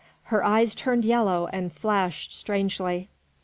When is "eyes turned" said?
0.43-1.05